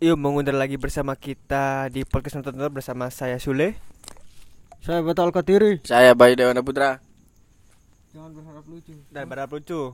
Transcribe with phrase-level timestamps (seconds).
[0.00, 3.76] Yuk mengundang lagi bersama kita di podcast nonton Nonton bersama saya Sule.
[4.80, 5.76] Saya betul Kadiri.
[5.84, 7.04] Saya Bayu Dewana Putra.
[8.16, 8.96] Jangan berharap lucu.
[9.12, 9.92] Dan berapa lucu?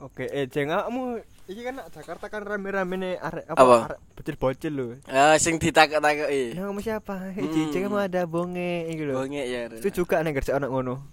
[0.00, 1.20] Oke, eh ceng kamu
[1.50, 4.86] ini kan Jakarta kan rame-rame nih arek apa, bocil-bocil lho.
[5.04, 6.56] Ah, sing ditakok-takoki.
[6.56, 7.14] Yang kamu siapa?
[7.36, 7.68] Eh Hmm.
[7.68, 9.20] ceng kamu ada bonge iki lho.
[9.20, 9.68] Bonge ya.
[9.68, 11.04] Itu juga nih kerja anak ngono.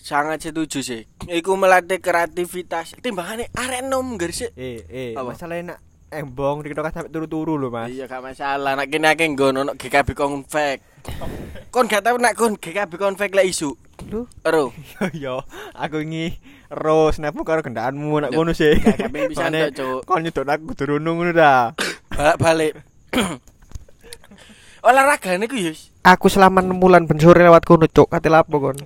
[0.00, 1.02] Sangat setuju sih.
[1.28, 2.96] Iku melatih kreativitas.
[3.04, 4.54] Timbangane arek nom gresik.
[4.56, 5.36] Eh eh Apa?
[5.36, 5.78] masalahnya nak
[6.18, 7.90] embong dikira sampai turu-turu lho, Mas.
[7.90, 8.78] Iya gak masalah.
[8.78, 10.78] Nak kene akeh nggon ono GKB Konfek.
[11.74, 13.74] Kon gak tau nak kon GKB Konfek lek isu.
[14.10, 14.74] Lho, Ero.
[15.16, 15.40] yo
[15.72, 16.34] aku ini
[16.68, 18.74] ros napu karo gendaanmu nak Yo, ngono sih.
[18.78, 20.00] gak Makanya tok, Cuk.
[20.04, 21.72] Kon nyedot aku kudu runung ngono dah.
[22.12, 22.72] Balik balik.
[24.84, 25.72] Olahraga niku yo
[26.04, 28.76] Aku selama 6 bulan ben sore lewat kono cuk, kate lapo kon.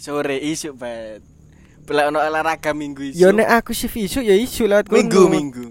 [0.00, 1.20] sore isu bet.
[1.84, 3.20] Bela ono olahraga minggu isu.
[3.20, 4.96] Ya nek aku sih isu ya isu lewat kono.
[4.96, 5.66] minggu minggu.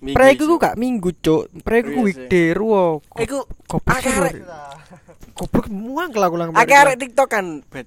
[0.00, 0.48] Isu.
[0.48, 1.52] ku gak minggu cuk.
[1.60, 2.04] Pregu ku Iya sih.
[2.08, 3.04] weekday ruwo.
[3.20, 4.42] Iku Goblok sih,
[5.36, 7.86] Goblok muang kelakuan akeh arek TikTok kan bet.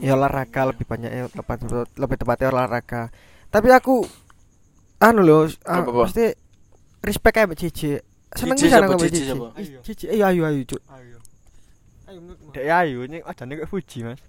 [0.00, 1.60] Ya olahraga lebih banyak ya tepat
[2.00, 3.12] lebih tepatnya olahraga.
[3.52, 4.08] Tapi aku
[4.96, 6.32] anu loh, ah, mesti
[7.04, 8.00] respect aja Cici.
[8.32, 9.28] Seneng bisa siapa, nang Cici
[9.84, 10.04] Cici.
[10.08, 10.80] ayo ayo ayo cuk.
[10.88, 11.20] Ayo.
[12.56, 14.20] Dek ayu ini adane kok Fuji, Mas.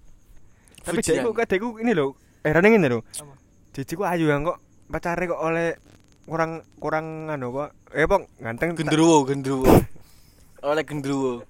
[0.84, 2.20] Tapi dekku kok dekku ini lho.
[2.44, 3.00] Eh rene ngene lho.
[3.00, 3.34] Apa?
[3.72, 4.60] Cici ku ayu yang kok
[4.92, 5.80] pacare kok oleh
[6.24, 7.70] kurang kurang anu kok.
[7.92, 8.76] Eh pong ganteng.
[8.76, 9.68] Gendruwo, gendruwo.
[10.68, 11.44] Oleh gendruwo.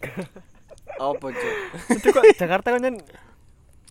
[1.00, 1.54] Apa cuk?
[1.96, 2.96] Itu kok Jakarta kan kan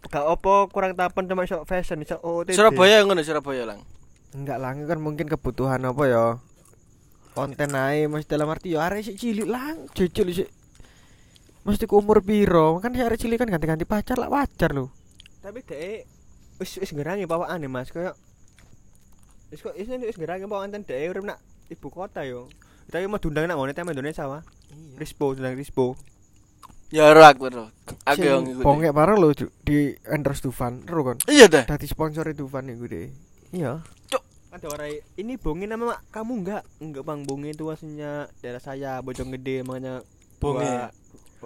[0.09, 2.53] gak opo kurang tapan cuma iso fashion iso OOTD.
[2.53, 3.81] Surabaya ngono Surabaya lang.
[4.29, 6.25] Enggak lah, kan mungkin kebutuhan apa ya?
[7.33, 10.49] Konten ae Mas dalam arti ya arek sik cilik lang, jujur sik.
[11.65, 12.77] Mesti ku umur piro?
[12.77, 14.93] Kan si arek cilik kan ganti-ganti pacar lah wajar lho.
[15.41, 16.05] Tapi dek
[16.61, 18.13] wis wis ngerangi bawaan Mas koyo
[19.49, 22.49] wis kok wis wis ngerangi bawaan ten dek urip nak ibu kota yo.
[22.87, 24.41] Tapi mau diundang nak ngene tema Indonesia wah.
[24.97, 25.93] Rispo tentang Rispo.
[26.89, 27.69] Ya ro aku ro.
[28.03, 28.65] Aku yang ngikuti.
[28.65, 31.17] Bongek bareng lho Cuk, di endorse Dufan, ro kon.
[31.29, 31.63] Iya dah.
[31.69, 33.13] Dadi sponsor Dufan iku deh.
[33.53, 33.85] Iya.
[34.49, 38.97] Ada orang ini bonge nama mak- kamu enggak enggak bang bonge itu aslinya daerah saya
[38.97, 40.01] bojong gede makanya
[40.41, 40.65] Bonge.
[40.65, 40.89] gua-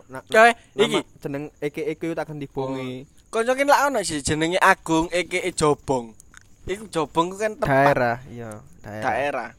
[0.07, 4.23] na, na, Kae nama iki jeneng eke eke itu akan dibonge koncokin lak ono sih
[4.23, 6.15] jenenge Agung eke Jobong.
[6.63, 9.03] Iku Jobong ku kan tepat Daerah, iya, daerah.
[9.03, 9.49] daerah.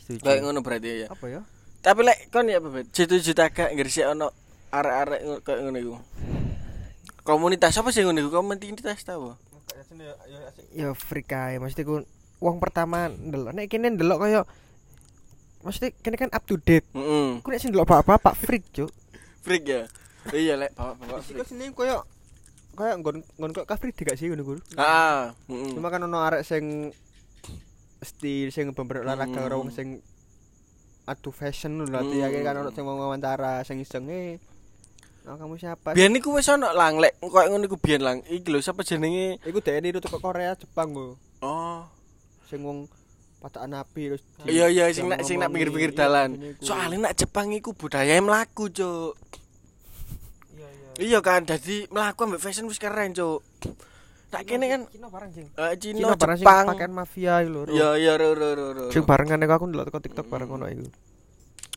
[0.00, 0.24] Setuju.
[0.24, 1.08] Kayak ngono berarti ya.
[1.12, 1.40] Apa ya?
[1.84, 4.32] Tapi lek kon ya bebet, situ gak ngresik ono
[4.72, 5.94] arek-arek kayak ngono iku.
[7.22, 8.30] Komunitas apa sih ngono iku?
[8.32, 9.36] Komunitas ta apa?
[10.72, 12.00] Ya freak ae, mesti ku
[12.40, 14.40] wong pertama ndelok nek kene ndelok kaya
[15.62, 16.88] mesti kene kan up to date.
[16.96, 17.44] Heeh.
[17.44, 18.88] Ku nek sing ndelok bapak-bapak freak, Cuk.
[19.44, 19.82] Freak ya.
[20.32, 22.06] Iya lek bapak-bapak Iku sini koyo
[22.72, 24.58] koyo nggon nggon kok kafri gak sih ngono Gur.
[24.76, 25.76] Ah, heeh.
[25.76, 26.90] Cuma kan ono arek sing
[28.02, 30.02] stil sing bener olahraga karo wong sing
[31.06, 32.30] adu fashion lho nanti Hmm.
[32.32, 34.38] ya kan ono sing mau wawancara sing iseng eh
[35.22, 35.94] Nah, kamu siapa?
[35.94, 38.26] Biyen niku wis ono lang lek koyo ngono iku biyen lang.
[38.26, 39.38] Iki lho sapa jenenge?
[39.46, 41.14] Iku dhek niru teko Korea Jepang lho.
[41.38, 41.86] Oh.
[42.50, 42.90] Sing wong
[43.38, 46.58] patakan api terus Iya iya sing nak sing nak pinggir-pinggir dalan.
[46.58, 49.14] Soalnya nak Jepang iku budaya mlaku, Cuk.
[50.94, 51.08] Iya iya.
[51.08, 53.40] Iya kan, dadi mlaku ambek fashion wis keren, Cuk.
[54.28, 55.48] Tak kene kan Cina bareng jing.
[55.52, 56.64] eh, Cina Cina, sing Jepang.
[56.66, 57.68] pakaian mafia lho.
[57.68, 58.84] Iya iya ro ro ro ro.
[58.88, 60.88] Sing bareng kan aku ndelok teko TikTok bareng ngono iku.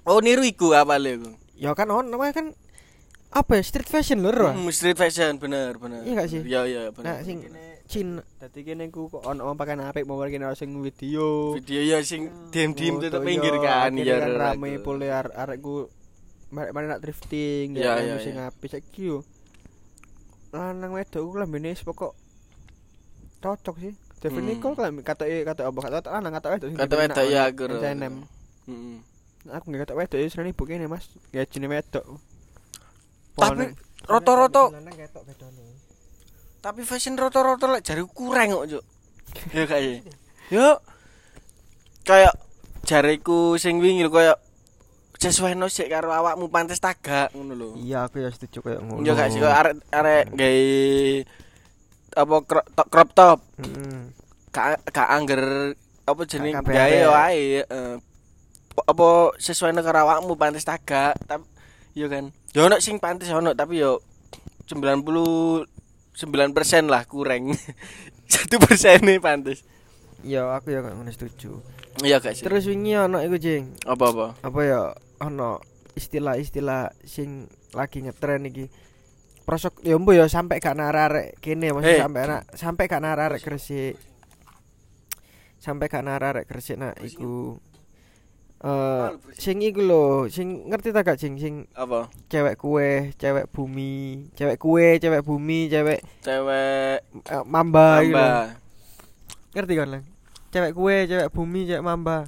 [0.07, 1.35] Oh niru iku awale iku.
[1.59, 2.47] Ya kan on namanya kan
[3.35, 4.55] apa ya street fashion lho, Ro.
[4.55, 6.07] Hmm, street fashion bener bener.
[6.07, 6.39] Iya gak sih?
[6.41, 7.15] Iya iya Nah, bener.
[7.27, 11.53] sing Kene- Cina Dadi kene ku kok ono pakaian apik mau kene sing video.
[11.53, 13.91] Video ya sing diem-diem Foto, tetep iya, pinggir kan.
[13.91, 15.35] akhirnya Iya kan rame pole ar-
[16.51, 19.19] arekku mana nak drifting ya iya, kan sing apik saiki yo.
[20.53, 22.13] Lanang wedok ku lambene wis pokok
[23.41, 23.93] cocok sih.
[24.21, 24.49] Devin Hmm.
[24.55, 27.51] Nicole kan katoke kata apa kata lanang kata wedok sing Kata wedok nak ya ono
[27.51, 27.63] aku.
[27.67, 27.75] ro.
[27.81, 28.15] SNM.
[28.65, 28.97] Heeh.
[29.51, 31.05] Aku nggak kata wedok ya seneng ibu kene Mas.
[31.35, 32.05] Ya jenenge wedok.
[33.35, 33.65] Tapi
[34.05, 34.63] rata-rata
[36.61, 38.83] tapi fashion rata-rata lek jariku kurang kok, Cuk.
[39.57, 40.01] Ya kayak.
[40.49, 40.81] Yo.
[42.01, 42.33] Kayak
[42.81, 44.41] jariku sing wingi lho kayak
[45.25, 47.69] sesuai sik karo awakmu pantes tagak ngono lho.
[47.75, 49.01] Iya, aku ya setuju kayak ngono.
[49.01, 50.63] Ya gak sih kayak arek arek gawe
[52.15, 52.35] apa
[52.87, 53.99] crop top, Heeh.
[54.53, 55.73] gak gak angger
[56.05, 57.65] apa jeneng Gak gawe wae
[58.75, 61.43] apa sesuai karo awakmu pantes tagak tapi
[61.95, 63.99] yo kan yo ono sing pantes ono tapi yo
[64.67, 65.65] 99%
[66.85, 67.55] lah kurang
[68.31, 69.63] satu persen nih pantes
[70.25, 71.61] Ya aku ya kayak ngono setuju.
[72.01, 73.77] iya gak sih Terus wingi ono iku jing.
[73.85, 74.81] apa apa Apa ya
[75.21, 75.59] ono
[75.95, 78.67] istilah-istilah sing lagi ngetren iki.
[79.45, 82.03] Prosok ya mbo ya sampai gak nararek kene maksudnya Eh.
[82.03, 83.95] sampai anak sampai gak nararek Gresik.
[85.61, 87.61] Sampai gak nararek Gresik nak iku
[88.65, 92.09] Eh, sing iku lho, sing ngerti ta gak sing sing Apa?
[92.33, 96.97] cewek kue, cewek bumi, cewek kue, cewek bumi, cewek Cewek
[97.29, 98.01] eh, mamba.
[98.01, 98.43] Mbak.
[99.53, 100.03] Ngerti kan, Lang?
[100.49, 102.25] Cewek kue, cewek bumi, cewek mamba.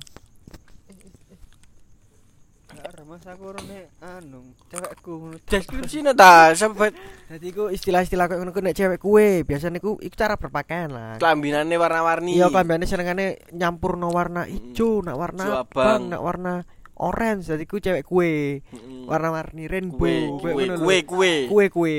[3.18, 5.42] Mas aku rene anu, cewekku ngono.
[5.42, 6.94] Deskripsi ta, sahabat.
[7.26, 11.18] Dadi iku istilah-istilah koyo ngono ku nek cewek kue, biasanya iku iku cara berpakaian lah.
[11.18, 12.38] Kelambinane warna-warni.
[12.38, 16.54] Iya klambine senengane nyampurno warna ijo, nak warna abang, nak warna
[16.94, 17.50] orange.
[17.50, 19.10] Dadi ku cewek kue, Mm-mm.
[19.10, 21.34] warna-warni rainbow, kue, kue, kue.
[21.50, 21.98] Kue kue.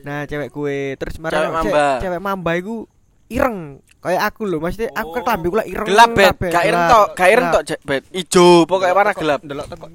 [0.00, 2.00] Nah, cewek kue terus Cewek marang mamba.
[2.00, 2.88] cewek mamba iku
[3.28, 3.80] ireng.
[3.98, 5.26] Kayak aku lho, maksudnya aku kan Oh.
[5.26, 5.86] klambi kula ireng.
[5.86, 8.02] Gelap bet, gak ireng tok, gak ireng tok, Jek, bet.
[8.10, 9.40] Ijo, pokoknya warna gelap.
[9.42, 9.86] Delok teko.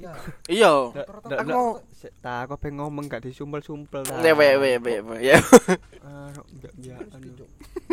[0.46, 0.72] Iya.
[1.24, 1.68] Aku mau
[2.20, 4.04] tak aku pengen ngomong gak disumpel-sumpel.
[4.04, 4.20] ta.
[4.20, 4.94] Ya, we, we, we.
[5.24, 5.40] Ya.
[7.10, 7.32] Anu.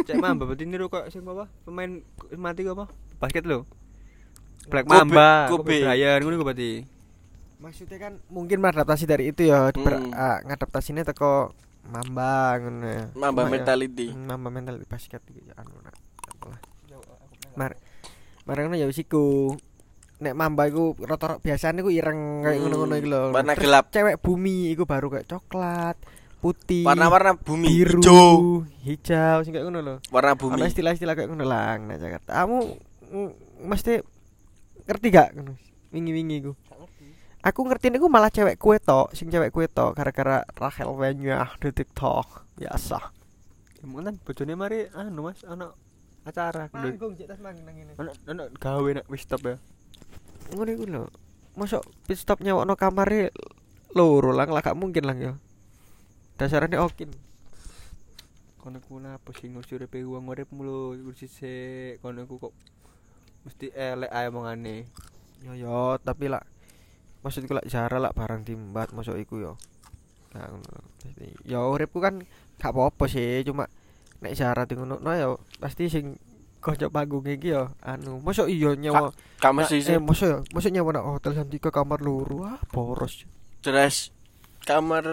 [0.02, 1.48] Cek Mamba berarti niru kok sing apa?
[1.64, 2.04] Pemain
[2.34, 2.86] mati apa?
[3.18, 3.64] Basket lho.
[4.68, 5.82] Black Mamba, Kobe.
[5.82, 6.86] Bryant ngono berarti.
[7.62, 10.12] Maksudnya kan mungkin beradaptasi dari itu ya, ber, Hmm.
[10.12, 11.54] ah, ngadaptasinya teko
[11.92, 13.04] mamba ngono ya.
[13.14, 14.08] Mamba ya, mentality.
[14.12, 15.96] Mamba mental di basket iki ya anu nak.
[16.30, 16.60] Apalah.
[17.54, 17.72] Mar
[18.42, 19.54] Marang ya wis iku.
[20.18, 23.22] Nek mamba iku rata-rata biasane iku ireng kayak Hmm, ngono-ngono iku lho.
[23.32, 23.90] warna gelap.
[23.90, 25.98] Cewek bumi iku baru kayak coklat,
[26.38, 28.22] putih, Warna-warna bumi, biru, ijo.
[28.82, 29.96] hijau sing kayak ngono lho.
[30.10, 30.62] Warna Ana bumi.
[30.64, 32.38] istilah-istilah kayak ngono lang nek Jakarta.
[32.38, 32.58] Kamu
[33.10, 33.30] mm,
[33.62, 33.98] mesti
[34.86, 35.54] ngerti gak ngono?
[35.90, 36.54] Wingi-wingi iku.
[37.42, 41.74] Aku ngerti niku malah cewek kue tok, sing cewek kue tok gara-gara Rachel Wenya di
[41.74, 42.46] TikTok.
[42.62, 43.02] Biasa.
[43.82, 45.74] Emang kan bojone mari anu Mas, ana
[46.22, 46.70] acara.
[46.70, 47.98] cek tas mangin nang ngene.
[47.98, 49.58] Ana ana gawe nak wis stop ya.
[50.54, 51.04] Ngono iku lho.
[51.58, 53.34] Mosok pit stop nyewokno kamare
[53.98, 55.34] loro lang lah gak mungkin lang ya.
[56.38, 57.10] Dasarane okin.
[58.62, 62.54] Kono ku napa sing ngusir pe wong urip mulu kursi sik kono ku kok
[63.50, 64.86] mesti elek ae omongane.
[65.42, 66.46] Yo yo, tapi lah
[67.22, 69.54] maksudku lah jara lah barang timbat masuk iku yo.
[70.34, 70.80] Nah, ngono.
[71.04, 72.24] Jadi, Ya uripku kan
[72.58, 73.66] gak apa-apa sih, cuma
[74.22, 76.14] nek syarat ngono no ya pasti sing
[76.62, 79.10] kanca panggung iki yo anu, mosok iya nyawa.
[79.42, 79.98] Gak Nah, mesti eh sih.
[79.98, 83.26] mosok ya, mosok nyawa nak hotel Santika kamar loro ah boros.
[83.66, 84.14] Jelas
[84.62, 85.04] kamar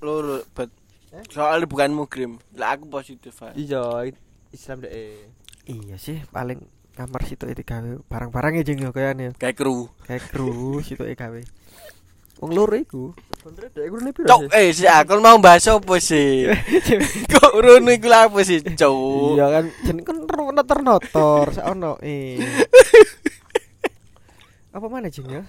[0.00, 0.72] loro, bet.
[1.30, 2.40] Soalnya bukan mugrim.
[2.56, 3.54] Lah aku positif aja.
[3.54, 4.10] Iya,
[4.50, 5.28] Islam deh.
[5.68, 6.64] Iya sih, paling
[6.94, 9.90] kamar situ itu gawe barang-barang ya jeng yo kayane Kayak kru.
[10.06, 11.40] kayak kru situ e gawe.
[12.38, 13.14] Wong loro iku.
[13.44, 16.48] Piro Cok, eh si aku mau bahas apa sih?
[17.34, 19.36] Kok urun iku lha apa sih, cok?
[19.36, 20.16] Iya kan jeneng kan
[20.54, 22.40] notor notor saono eh.
[24.72, 25.42] Apa mana jeng ya?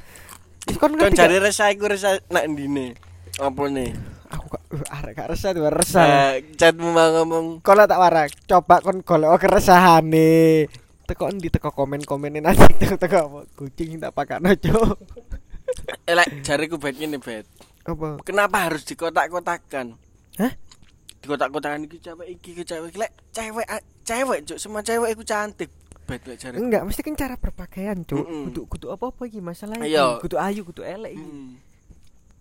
[0.67, 2.93] Is kon Kon ngerti jare resah iku resah nak ndine.
[3.37, 3.93] Apa nih?
[4.29, 6.05] Aku gak uh, arek gak resah tuh resah.
[6.35, 10.65] Eh, chatmu mau ngomong Kalau tak warak, coba kon golek keresahane.
[11.05, 13.39] Teko endi teko komen-komene nanti teko teko apa?
[13.53, 14.97] Kucing tak pakakno, Cuk.
[16.05, 17.45] elek jariku bet ngene bet.
[17.85, 18.17] Apa?
[18.25, 19.93] Kenapa harus dikotak-kotakan?
[20.41, 20.53] Hah?
[21.21, 22.97] Dikotak-kotakan iki cewek iki ke cewek.
[22.97, 23.67] Lek cewek
[24.01, 25.69] cewek cuk, semua cewek iku cantik.
[26.05, 26.61] Bet lek jariku.
[26.61, 28.25] Enggak, mesti kan cara berpakaian, Cuk.
[28.25, 28.49] Mm-mm.
[28.49, 29.97] Kudu kudu apa-apa iki masalah iki.
[30.21, 31.25] Kudu ayu, kudu elek iki.
[31.25, 31.49] Hmm.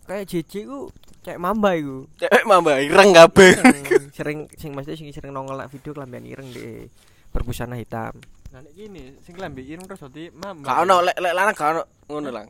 [0.05, 0.93] Kayak JJ ku
[1.25, 2.05] kayak mamba iku.
[2.21, 3.53] Cewek mamba ireng kabeh.
[4.17, 6.89] Sering sing mesti sing sering nongol video kelambian ireng di
[7.33, 8.13] berbusana hitam.
[8.55, 10.63] Nah nek gini, sing klambi ireng terus dadi mam.
[10.63, 12.47] Gak ono lek lek lanang gak ono ngono lang.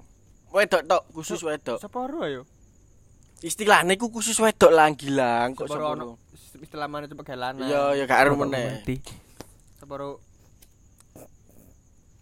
[0.53, 1.81] Wedok tok khusus wedok.
[1.81, 2.45] Separo ayo.
[3.41, 5.97] Istilahnya iku khusus wedok lang gilang kok Separo separo.
[5.97, 6.09] ono
[6.61, 7.69] istilah mana coba kayak lanang.
[7.73, 8.85] Iya, ya gak aru meneh.
[9.81, 10.21] Separo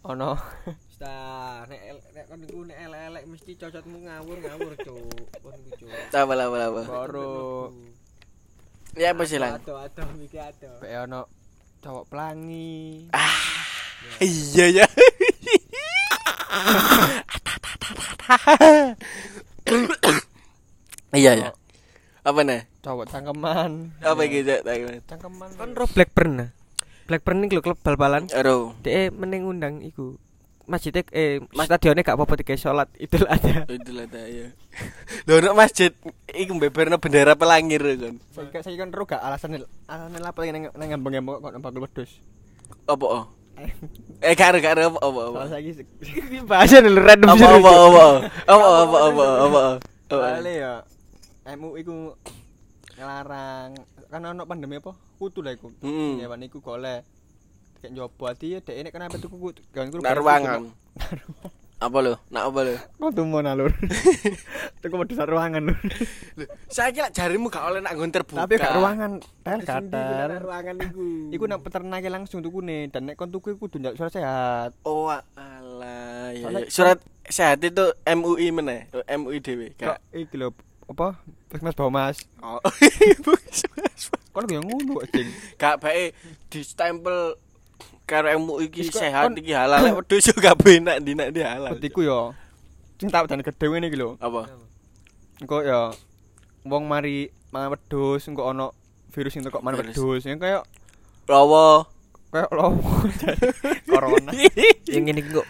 [0.06, 0.38] ono.
[0.94, 1.80] Sta, nek
[2.14, 5.26] nek kon iku nek elek-elek mesti cocotmu ngawur-ngawur, Cuk.
[5.42, 5.90] Kon iku, Cuk.
[6.14, 6.86] Coba lah, lah, lah.
[6.86, 7.74] Baru
[8.94, 9.58] Ya apa sih lang?
[9.58, 10.78] Aduh, aduh, mikir aduh.
[10.78, 11.26] pe ono
[11.82, 13.10] cowok pelangi.
[14.22, 14.86] Iya ya.
[21.12, 21.48] Iya ya.
[22.22, 22.70] Apa nih?
[22.86, 23.98] Cowok cangkeman.
[23.98, 24.54] Apa gitu?
[24.62, 25.02] Aduh.
[25.10, 25.48] Cangkeman.
[25.58, 26.48] Kon ro Blackburn nah.
[27.10, 28.30] Blackburn iki lho klub bal-balan.
[28.82, 30.16] Dek meneng undang iku.
[30.62, 33.66] Masjid eh Mas- stadionnya gak apa-apa dikasih sholat itu ada.
[33.66, 34.54] Itulah ta ya.
[35.26, 35.90] Lho nek masjid
[36.30, 38.14] iku beberno bendera pelangir kan.
[38.62, 39.58] Saya kan ro gak alasan
[39.90, 42.22] alasan apa nang nang ngambang-ngambang kok nambah wedhus.
[42.86, 43.26] Apa?
[44.26, 45.40] Eh karo karo apa apa apa.
[45.50, 45.82] Saiki
[46.46, 48.04] Bahasa lho random Apa apa apa.
[48.46, 49.62] Apa apa apa apa.
[50.06, 50.18] Apa?
[50.22, 50.74] Bale ya.
[51.58, 52.14] MU iku
[52.94, 53.74] ngelarang
[54.06, 54.94] kan ono pandemi apa?
[55.18, 55.74] Kutu lah iku.
[55.82, 56.22] Hmm.
[56.22, 57.02] Nyewan iku golek.
[57.82, 59.58] Kayak nyoba ati dek ini kenapa tuh kutu?
[59.74, 59.90] Kan
[60.22, 60.70] ruangan.
[61.82, 62.14] Apa lo?
[62.30, 62.74] Nak apa lo?
[62.94, 63.74] Kudu mau nalur.
[64.82, 65.78] Tuku wedhus sak ruangan lur.
[66.70, 68.46] Saya kira jarimu gak oleh nak nggon terbuka.
[68.46, 70.46] Tapi gak ruangan tel kater.
[70.46, 71.34] ruangan iku.
[71.34, 74.70] Iku nang peternak langsung tukune dan nek kon tuku kudu njaluk surat sehat.
[74.86, 76.70] Oh alah ya.
[76.70, 79.74] Surat sehat itu MUI meneh, MUI dhewe.
[79.74, 80.54] Kok iki lho
[80.86, 81.18] apa?
[81.50, 82.16] Puskesmas Bawmas.
[82.46, 82.62] Oh.
[84.32, 85.28] Kon yo ngono kok, Jing.
[85.60, 86.16] Gak bae
[86.48, 87.36] di-stempel
[88.12, 91.72] karo MUI iki sehat iki halal lek wedhus yo gak benak ndi nek di halal.
[91.74, 92.36] Betiku yo
[93.00, 94.20] sing tak dan gedhe ngene iki lho.
[94.20, 94.52] apa?
[95.40, 95.90] Engko ya
[96.62, 98.68] wong mari mangan wedhus engko ana
[99.10, 100.22] virus sing teko mangan wedhus.
[100.22, 100.62] Ya kayak
[101.24, 101.88] Rawa.
[102.28, 103.04] kayak lowo.
[103.92, 104.32] Corona.
[104.88, 105.44] yang ini kok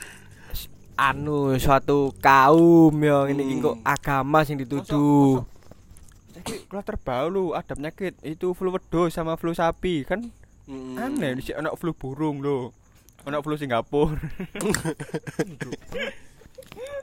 [0.92, 3.62] anu suatu kaum ya ini Hmm.
[3.62, 5.42] kok agama sing dituduh
[6.42, 10.26] Iki keluar terbaru lu ada penyakit itu flu wedhus sama flu sapi kan
[10.62, 10.94] Mm.
[10.94, 12.70] aneh di anak flu burung lho.
[13.26, 14.18] Anak flu Singapura.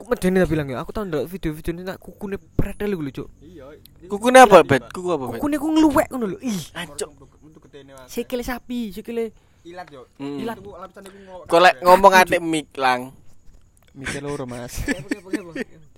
[0.00, 3.28] Kok medeni tak bilang ya aku tau ndelok video-video ini nak kukune pretel lho cuk
[3.44, 3.76] Iya.
[4.08, 4.90] Kukune apa, Bet?
[4.90, 5.38] Kuku apa, Bet?
[5.38, 7.08] kukune ku ngeluwek ngono lho ih Ancuk.
[8.08, 10.08] sikile sapi sikile Ilat yo.
[10.16, 10.40] Mm.
[10.40, 11.44] Ilat ku iku ngomong.
[11.44, 13.12] Kok lek ngomong atik mik lang.
[13.92, 14.80] mikir loro, Mas.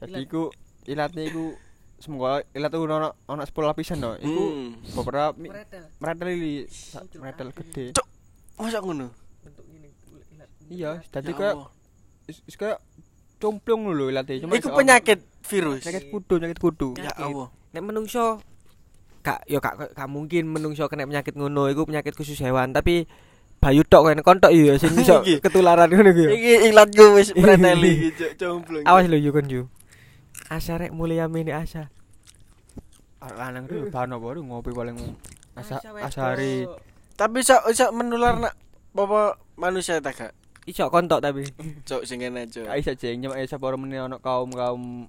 [0.02, 0.50] Jadi iku
[0.88, 1.54] ilatnya iku
[2.03, 4.13] semoga ilat itu ono ono 10 lapisan no.
[4.17, 4.69] Iku Hmm.
[4.93, 5.31] beberapa
[5.97, 7.95] meretel li sa- meretel gede.
[7.95, 8.07] Cuk.
[8.59, 9.15] Masa ngono?
[10.67, 11.71] Iya, jadi Ya kayak Allah.
[12.27, 12.81] is- is kayak
[13.37, 14.41] cumplung lho ilatnya.
[14.41, 15.81] Cuma Iku penyakit virus.
[15.81, 16.89] penyakit kudu, penyakit kudu.
[16.97, 17.49] Ya Allah.
[17.71, 18.37] nek menungso
[19.23, 23.09] gak yo gak gak mungkin menungso kena penyakit ngono iku penyakit khusus hewan tapi
[23.57, 28.13] bayu tok kan kontok iya sing iso ketularan ngono iku ya Iki ilatku wis preteli
[28.35, 28.85] cumplung.
[28.85, 29.63] awas lho yo kon yo
[30.53, 31.89] asa rek mulai amene asa
[33.23, 34.99] Lanang bahan apa lu ngopi paling
[35.55, 36.35] asa Asa.
[37.15, 38.55] Tapi iso iso menular nak
[38.93, 40.35] apa manusia ta gak?
[40.67, 41.47] iso kontok tapi
[41.87, 42.67] Cuk sing ngene, Cuk.
[42.67, 45.07] Kayak isa jeng nyama isa para meneh ono kaum-kaum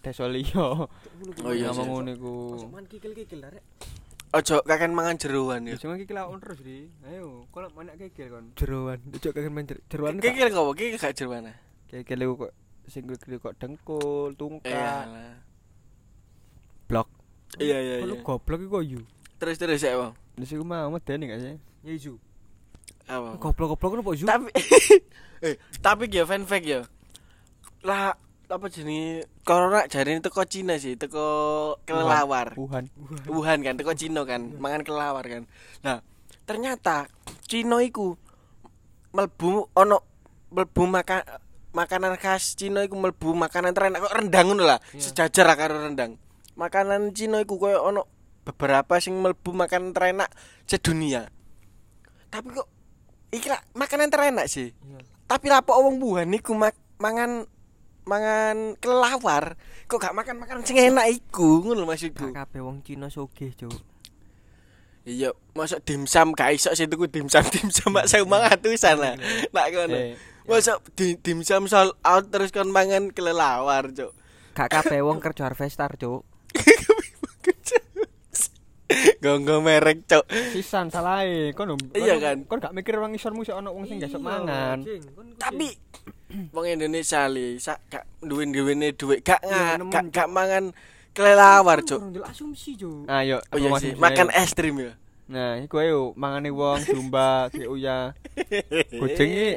[0.00, 0.88] desa liya.
[1.44, 1.72] Oh iya.
[1.72, 1.88] ngomong sih.
[1.88, 2.34] ngono iku.
[2.72, 3.64] man kikil-kikil rek
[4.30, 5.74] Ojo kaken mangan jeruan ya.
[5.74, 6.86] Ya cuma iki lawan terus di.
[7.02, 8.44] Ayo, kok lek manak kekil kon.
[8.54, 10.64] jeroan kangen main jer- jeroan Kikil kok?
[10.78, 11.50] Kikil gak jeruan.
[11.50, 11.56] ah?
[11.90, 12.52] Kekil iku kok
[12.90, 14.36] sing kekil kok dengkul, Iya.
[14.36, 15.04] tungkak.
[16.84, 17.08] blok
[17.56, 18.22] Iya iya Kok lu iya.
[18.22, 19.00] goblok iku yo
[19.38, 20.12] Terus terus ya, Bang.
[20.36, 21.56] Wis iku mau medeni gak sih?
[21.80, 22.14] ya isu
[23.06, 23.40] Apa?
[23.40, 24.50] goblok-goblok ngono yu Tapi
[25.46, 26.84] eh tapi ya fan fact ya.
[27.80, 28.12] Lah
[28.46, 31.22] apa jenis corona jari ini teko Cina sih, teko
[31.86, 32.58] kelelawar.
[32.58, 32.90] Wuhan.
[33.30, 35.46] Wuhan kan, teko Cina kan, mangan kelelawar kan.
[35.80, 36.02] Nah,
[36.44, 37.06] ternyata
[37.46, 38.18] Cina iku
[39.14, 40.02] melbu ono
[40.50, 41.22] melbu makan
[41.70, 46.18] makanan khas Cina iku melbu makanan terenak kok rendang ngono lah, sejajar lah karo rendang.
[46.54, 48.04] Makanan Cina iku koyo ono
[48.42, 50.30] beberapa sing melbu makanan terenak
[50.64, 51.30] sedunia.
[52.28, 52.68] Tapi kok
[53.30, 54.74] iki lah makanan terenak sih.
[55.24, 57.46] Tapi lapo wong Wuhan iku mak- mangan
[58.02, 59.54] mangan kelelawar
[59.86, 62.34] kok gak makan makanan sing enak iku ngono maksudku.
[62.34, 63.70] kabeh wong Cina sugih cuk
[65.00, 69.14] Iya, masuk dimsum gak iso sih tuku dimsum dimsum mak saya mangatusan lah.
[69.48, 69.96] Nak ngono.
[70.42, 74.12] Eh, Masuk di, dimsum sold out terus kon mangan kelelawar, Cuk.
[74.50, 76.26] gak kabeh wong kerja harvestar cuk
[79.20, 80.24] Gonggo merek, Cuk.
[80.50, 81.22] sisan salah
[81.54, 82.36] kon Iya kan?
[82.44, 84.82] kon gak mikir wong isonmu sik ono wong sing gak iso mangan
[85.36, 85.68] Tapi
[86.50, 90.74] wong Indonesia li sak gak duwe-duwene dhuwit gak Iya, gak, gak mangan
[91.10, 92.00] kelelawar, Cuk.
[92.20, 94.92] Asumsi cuk ayo Oh iya sih, makan es krim ya.
[95.30, 98.12] nah iku ayo mangane wong jumba ki uya
[98.98, 99.50] kucing iki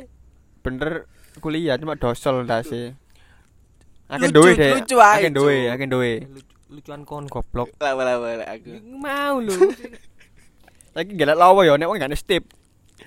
[0.64, 1.06] bener
[1.44, 2.96] kuliah cuma dosol ta sih.
[4.14, 5.74] Lucu- duwe deh lucu ae, akeh duwe Cuk.
[5.74, 6.12] akeh duwe.
[6.30, 7.70] Lucu- lucuan kon goblok.
[7.78, 8.72] Lawa-lawa aku.
[8.98, 9.54] mau lho
[10.98, 12.46] lagi gelek lawa ya nek wong gak stip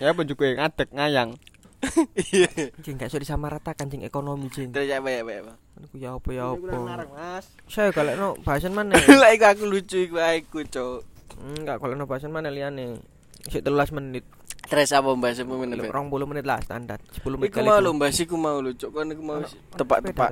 [0.03, 1.31] ya pun juga ngadeg ngayang.
[2.83, 5.31] Cing gak iso disamaratakan cing ekonomi cing Terus apa ya, apa?
[5.31, 5.41] Ya?
[5.77, 7.05] aku ya apa ya apa.
[7.15, 7.47] mas.
[7.71, 8.97] Saya kalau no bahasan mana?
[9.23, 11.07] Lah iku aku lucu iku ae ku, Cuk.
[11.37, 12.99] enggak kalau no bahasan mana liane
[13.47, 14.25] sik 13 menit
[14.67, 15.87] Terus apa mbak sepuluh menit?
[15.87, 18.91] Rong puluh menit lah standar 10 menit Iku mau lho mbak iku mau lho, Cuk.
[18.91, 19.39] Kon iku mau
[19.79, 20.31] tepak-tepak.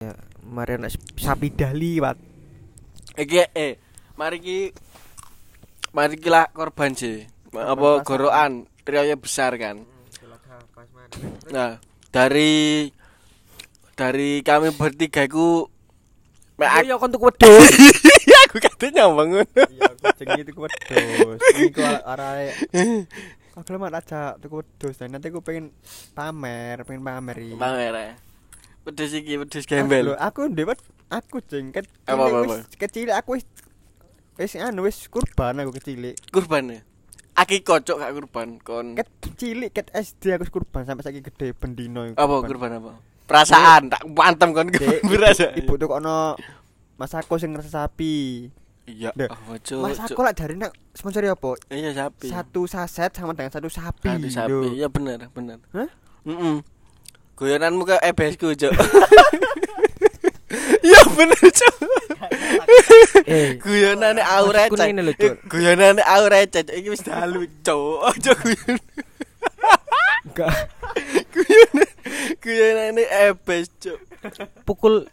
[0.00, 0.16] ya
[0.48, 2.16] mari anak sapi dali wat
[3.20, 3.76] Iki eh
[4.16, 4.72] mari ki
[5.92, 7.28] mari ki lah korban sih.
[7.52, 9.84] Apa gorokan riaya besar kan.
[11.52, 11.76] Nah,
[12.08, 12.88] dari
[13.92, 15.68] dari kami bertiga iku
[16.56, 17.72] mek ya kon tuku wedhus
[18.50, 19.46] aku katanya ngono.
[19.70, 22.50] iya kucing itu ku wedhus iku arae
[23.54, 25.70] Aku lemah aja tuku wedhus dan nanti aku pengen
[26.14, 27.54] pamer, pengen pamer iki.
[27.54, 27.92] Pamer.
[27.94, 28.14] ya.
[28.80, 30.16] Pedes iki, Lho, gembel.
[30.16, 30.80] aku ndewet
[31.12, 33.44] aku jeng kecil Apa, apa, kecil aku wis
[34.34, 36.80] wis anu wis kurban aku kecil Kurban ya.
[37.36, 38.96] Aki kocok gak kurban kon.
[38.96, 42.98] ket cilik ket SD aku kurban sampai saiki gede bendino Apa kurban apa?
[43.28, 44.70] Perasaan tak pantem kon
[45.06, 45.52] berasa.
[45.60, 46.34] ibu tuh kono
[47.00, 48.52] Mas aku sing ngerasa sapi.
[48.84, 49.16] Iya.
[49.32, 49.80] Oh, cuk.
[49.80, 50.12] Mas cuk.
[50.12, 51.56] aku lak dari nak sponsor apa?
[51.72, 52.28] Iya sapi.
[52.28, 54.04] Satu saset sama dengan satu sapi.
[54.12, 54.76] Satu sapi.
[54.76, 55.64] Iya bener, bener.
[55.72, 55.88] Hah?
[56.28, 56.60] Heeh.
[57.40, 58.76] Guyonanmu ke ebesku, Cuk.
[60.80, 61.76] Ya bener, Cuk.
[63.24, 64.86] Eh, Guyonane au Maksudku receh.
[64.90, 65.24] ngene lho, Cuk.
[65.24, 66.76] Eh, Guyonane au receh, Cuk.
[66.76, 68.12] Iki wis dalu, Cuk.
[68.12, 68.76] Aja guyon.
[70.20, 70.52] enggak
[71.32, 71.84] Guyonane
[72.44, 73.96] guyonane ebes, Cuk.
[74.68, 75.08] pukul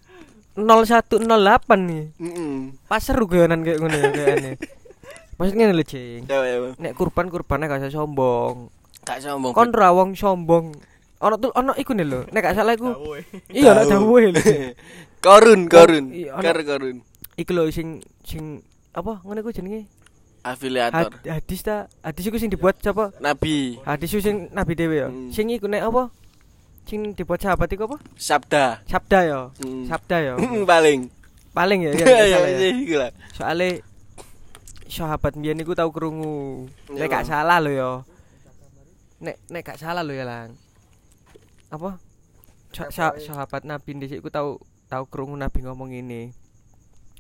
[0.68, 2.04] 0108 nih.
[2.20, 2.56] Heeh.
[2.86, 4.52] Pas seru guyonan kayak ngono ya kayaknya.
[5.38, 6.26] Maksudnya lho, Cing.
[6.26, 6.58] Ya, ya.
[6.60, 6.70] ya.
[6.82, 8.74] Nek kurban kurbannya gak usah sombong.
[9.06, 9.54] Gak sombong.
[9.54, 10.74] Kon ra wong sombong.
[11.22, 12.26] Ono tuh ono iku nih lho.
[12.34, 12.92] Nek gak salah iku.
[13.54, 14.42] Iya, ono dawuhe lho.
[15.26, 16.14] Korun, korun.
[16.14, 17.02] Iya, Kar korun.
[17.38, 19.86] Iku lho sing sing apa ngono iku jenenge?
[20.42, 21.14] Afiliator.
[21.14, 21.86] Had- Hadis ta?
[22.02, 23.14] Hadis iku sing dibuat siapa?
[23.22, 23.78] Nabi.
[23.86, 25.08] Hadis iku sing Nabi dhewe ya.
[25.10, 25.30] Hmm.
[25.30, 26.10] Sing iku nek apa?
[26.88, 27.98] Sing dibuat sahabat iku apa?
[28.16, 28.80] Sabda.
[28.88, 29.42] Sabda ya.
[29.60, 29.84] Hmm.
[29.86, 30.34] Sabda ya.
[30.72, 31.12] Paling.
[31.52, 32.58] Paling ya, ya, Iya, iya, salah ya.
[32.58, 33.12] iya, iku lah.
[33.34, 33.70] Soale
[34.88, 36.70] sahabat mbiyen iku tau krungu.
[36.88, 37.92] Iya, Nek gak salah lho ya.
[39.20, 40.56] Nek nek gak salah lho ya, Lang.
[41.68, 42.00] Apa?
[42.72, 46.32] Sa- sa- sahabat Nabi dhisik iku tau tau krungu Nabi ngomong ini.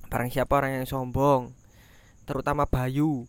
[0.08, 1.52] Barang siapa orang yang sombong,
[2.24, 3.28] terutama Bayu.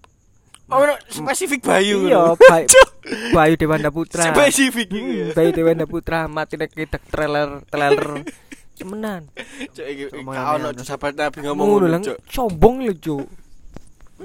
[0.69, 2.05] Oh, no, spesifik Bayu.
[2.07, 2.37] Iya.
[2.37, 2.69] Bayu,
[3.37, 4.29] Bayu Dewanda Putra.
[4.29, 5.27] Spesifik Hmm, ya.
[5.33, 8.21] Bayu Dewanda Putra mati nek kitek trailer trailer.
[8.77, 9.33] Cemenan.
[9.73, 10.81] Cuk iki gak ono ono.
[10.85, 12.17] sahabat Nabi ngomong Ngono Cuk.
[12.29, 13.27] sombong lho, Cuk.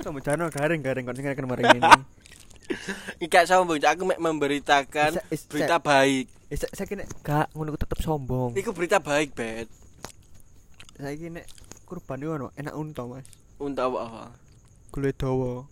[0.04, 1.86] Sama jano garing-garing kon sing kemarin ini.
[3.24, 6.28] Iki gak sombong, aku mek memberitakan Is- is- berita baik.
[6.54, 8.54] Sa- saiki nek Gak, ngono tetep sombong.
[8.54, 9.72] Iku berita baik, Bet.
[11.00, 11.48] saiki nek
[11.88, 13.26] kurban iku ono enak unta, Mas.
[13.58, 14.28] Untuk apa?
[14.92, 15.66] Gule dawa.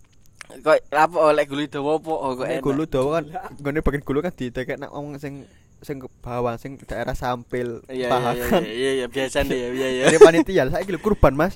[0.54, 2.62] Kok apa oleh gulu dawa apa oh, kok enak.
[2.62, 3.26] gulu dawa kan
[3.58, 5.48] gone bagian gulu kan ditekek nak wong sing
[5.80, 9.88] sing ke bawah sing daerah sampil Iya iya iya iya iya biasa nih ya iya
[9.90, 10.04] iya.
[10.06, 11.56] Dari panitia saiki lho kurban, Mas.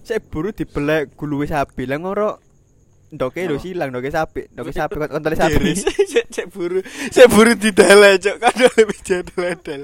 [0.00, 1.82] Saya buru dibelek guluwe sapi.
[1.84, 2.38] Lah ngoro
[3.10, 3.58] ndoke lho Oh.
[3.58, 5.74] silang, ndoke sapi, ndoke sapi kok kontole sapi.
[6.30, 6.78] Cek buru,
[7.10, 9.82] cek buru di dalam cok kan lebih jadul adal.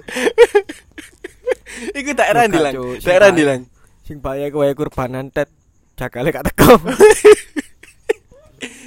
[1.93, 2.75] Iku daerah Bukan, ndi lang?
[2.75, 2.95] Cuk.
[2.97, 3.35] Sing Daerah bahaya.
[3.35, 3.61] ndi lang?
[4.07, 5.51] Sing bahaya kowe kurbanan tet
[5.95, 6.79] jagale gak teko.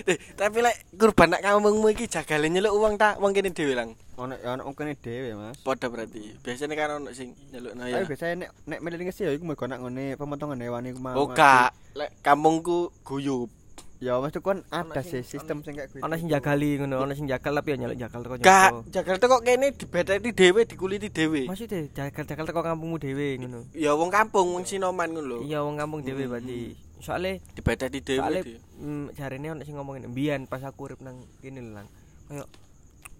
[0.10, 3.94] Eh, tapi lek kurban nak kampungmu iki jagale nyeluk uang tak wong kene dhewe lang.
[4.18, 5.62] Ono ya ono kene dhewe, Mas.
[5.62, 6.34] Padha berarti.
[6.42, 8.10] Biasanya kan ono sing nyelukno Tapi ya.
[8.10, 11.14] biasanya nek nek melini ya iku mergo nak ngene pemotongan hewan iku mau.
[11.14, 13.54] Oh gak, lek kampungku guyub.
[14.00, 16.00] Ya Mas itu kan Ono ada sih sistem sing kayak gitu.
[16.02, 18.88] Ana sing jagali ngono, ana sing jagal tapi ya nyaluk jagal teko Gak, nyoba.
[18.90, 21.42] Jakarta kok kene dibeteti dhewe, dikuliti dhewe.
[21.46, 23.68] Maksudnya jagal-jagal teko kampungmu dhewe ngono.
[23.76, 25.38] Ya wong kampung, wong Sinoman ngono lho.
[25.46, 26.32] Iya wong kampung dhewe Hmm.
[26.34, 26.60] berarti.
[27.00, 28.24] Soale Dibeteti dhewe.
[28.24, 28.40] soale
[28.80, 31.88] mm, jarene ana sing ngomongin mbiyen pas aku urip nang kene Lang.
[32.32, 32.48] Kayak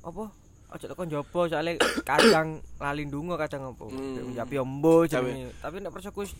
[0.02, 0.26] apa?
[0.70, 1.76] Aja teko njaba soale
[2.10, 3.86] kadang lali ndonga kadang apa.
[3.92, 4.32] Hmm.
[4.34, 5.36] Njapi ombo Japi.
[5.36, 5.52] jenenge.
[5.60, 6.34] Tapi nek persoku wis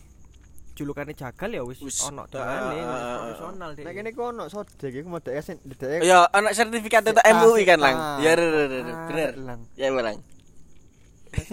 [0.78, 3.84] julukane jagal ya wis ono ah, dongane ah, ah, profesional deh.
[3.84, 6.00] Nek kene ku ono sodek iku mau dek sing dek.
[6.00, 7.96] Ya, anak sertifikat itu MUI kan lang.
[8.24, 8.32] Ya,
[9.10, 9.30] bener.
[9.36, 9.60] Lang.
[9.76, 10.16] Ya, bener.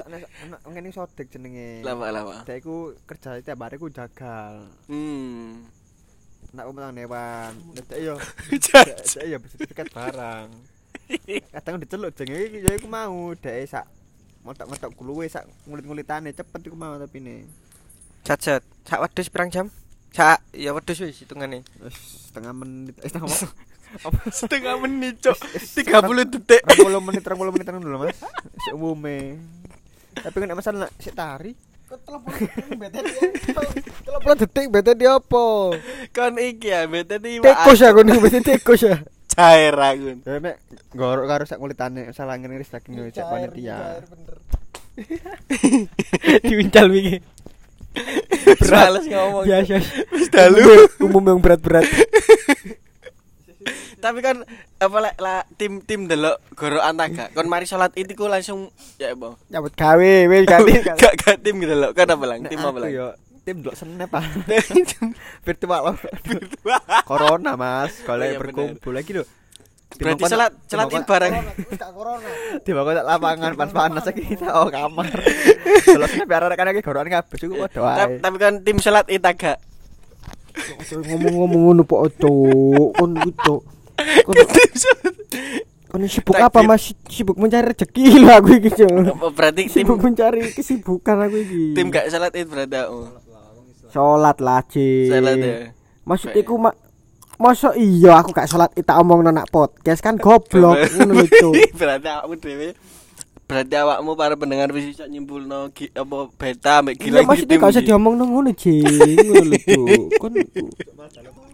[0.08, 1.84] Nek ngene sodek jenenge.
[1.84, 2.36] Lama, lama.
[2.48, 4.70] Dek iku kerja tiap hari ku jagal.
[4.88, 5.68] Hmm.
[6.58, 7.52] Nak pemotongan hewan.
[7.78, 8.18] Dek yo
[8.50, 10.50] dek yo sertifikat barang.
[11.54, 13.86] Kadang diceluk jeng iki ya iku mau dek sak
[14.42, 17.46] ngotok-ngotok guluwe sak ngulit-ngulitane cepet iku mau tapi ne.
[18.26, 18.66] Cacat.
[18.90, 19.70] Sak wedhus pirang jam?
[20.10, 21.62] Sak ya wedhus wis hitungane.
[21.94, 23.30] Setengah menit eh setengah
[24.36, 25.40] Setengah menit, Cok.
[25.80, 26.60] 30 detik.
[26.60, 28.20] 30 menit 30 menit dulu Mas.
[28.68, 29.40] Sik umume.
[30.12, 31.56] Tapi kan masalah sik tari.
[31.88, 32.36] Telepon
[34.36, 35.72] detik bete dia apa?
[36.12, 37.40] Kon iki ya, bete iki.
[37.40, 39.00] Tikus aku nih bete tikus ya.
[39.32, 40.20] Cair aku.
[40.20, 40.60] Ya mek
[40.92, 44.04] gorok karo sak kulitane salah ngiris saking cek panitia.
[46.48, 47.24] Diuncal wingi.
[48.60, 49.48] Berat ngomong.
[49.48, 49.80] Biasa.
[50.12, 50.92] Wis dalu.
[51.00, 51.88] Umum yang berat-berat.
[54.08, 54.40] Tapi kan
[54.80, 57.28] apa lek la, tim tim delok gorokan taga.
[57.36, 59.36] Kon mari salat itu ku langsung ya apa?
[59.52, 60.80] Nyambut gawe wis ganti.
[60.80, 61.92] Gak gak tim gitu loh.
[61.92, 62.48] Kan apa lang?
[62.48, 62.88] Tim apa lang?
[62.88, 63.12] yo
[63.44, 64.24] tim delok snap ah.
[65.44, 65.84] Virtual.
[67.04, 69.28] Corona Mas, kalau Oh, iya, berkumpul lagi lho.
[69.88, 70.52] Berarti salat
[70.92, 71.34] id bareng.
[72.64, 75.12] Di bawah kotak lapangan pas panas lagi kita oh kamar.
[75.84, 78.20] Kalau snap biar rekan lagi gorokan kabeh padha Ta- wae.
[78.24, 79.56] Tapi kan tim salat id taga.
[80.90, 82.34] Ngomong-ngomong ngono Pak Oto,
[82.98, 83.62] kon gitu.
[84.26, 85.16] Kon Tim salat.
[85.88, 86.68] kon sibuk apa gitu.
[86.68, 86.84] Mas?
[87.08, 88.92] Sibuk mencari rezeki lah aku iki, Cuk.
[89.34, 91.64] Berarti tim Sibuk mencari kesibukan aku iki.
[91.74, 93.00] tim gak salat id berarti aku.
[93.88, 95.08] Salat lah, Ci.
[95.08, 95.72] Salat ya.
[96.04, 96.76] Maksudnya ku mak
[97.38, 102.34] Masa iya aku gak salat tak omong nak podcast kan goblok ngono lho berarti aku
[102.42, 102.74] dhewe
[103.46, 107.86] berarti awakmu para pendengar wis iso nyimpulno apa beta mek Iya gila maksudnya gak usah
[107.86, 108.82] diomong nang ngono Ci.
[108.82, 110.10] Ngono lho.
[110.18, 110.34] Kon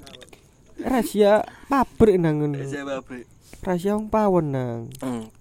[0.84, 1.32] rahasia
[1.68, 2.60] pabrik nang ngono.
[2.62, 3.24] Siapa, Bre?
[3.64, 4.80] Rahasia wong pawon nang.
[5.00, 5.32] Hmm.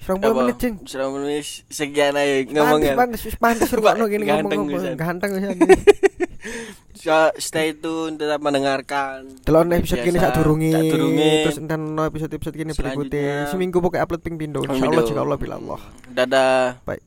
[0.00, 0.74] 20 menit, Jing.
[0.90, 2.94] Serang menit sekian aja Pantes, ngomongnya.
[2.98, 4.98] pantes, pantes rupakno gini Ganteng ngomong apa.
[4.98, 5.56] Ganteng pisan.
[7.00, 9.40] So, stay tune tetap mendengarkan.
[9.40, 10.72] Delok episode kini sak durungi.
[11.48, 13.08] Terus enten no episode-episode kini Selanjutnya.
[13.08, 13.48] berikutnya.
[13.48, 14.60] Seminggu pokoknya upload ping pindho.
[14.60, 15.80] Ping Insyaallah jika Allah bila Allah.
[16.12, 16.76] Dadah.
[16.84, 17.00] Baik.